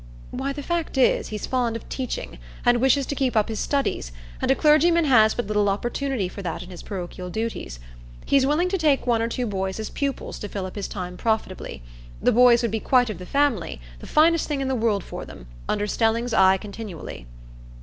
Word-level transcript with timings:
"Why, 0.31 0.51
the 0.51 0.63
fact 0.63 0.97
is, 0.97 1.27
he's 1.27 1.45
fond 1.45 1.75
of 1.75 1.87
teaching, 1.87 2.39
and 2.65 2.81
wishes 2.81 3.05
to 3.05 3.13
keep 3.13 3.37
up 3.37 3.49
his 3.49 3.59
studies, 3.59 4.11
and 4.41 4.49
a 4.49 4.55
clergyman 4.55 5.05
has 5.05 5.35
but 5.35 5.45
little 5.45 5.69
opportunity 5.69 6.27
for 6.27 6.41
that 6.41 6.63
in 6.63 6.71
his 6.71 6.81
parochial 6.81 7.29
duties. 7.29 7.79
He's 8.25 8.43
willing 8.47 8.67
to 8.69 8.79
take 8.79 9.05
one 9.05 9.21
or 9.21 9.27
two 9.27 9.45
boys 9.45 9.79
as 9.79 9.91
pupils 9.91 10.39
to 10.39 10.49
fill 10.49 10.65
up 10.65 10.73
his 10.75 10.87
time 10.87 11.17
profitably. 11.17 11.83
The 12.19 12.31
boys 12.31 12.63
would 12.63 12.71
be 12.71 12.79
quite 12.79 13.11
of 13.11 13.19
the 13.19 13.27
family,—the 13.27 14.07
finest 14.07 14.47
thing 14.47 14.59
in 14.59 14.69
the 14.69 14.73
world 14.73 15.03
for 15.03 15.23
them; 15.23 15.45
under 15.69 15.85
Stelling's 15.85 16.33
eye 16.33 16.57
continually." 16.57 17.27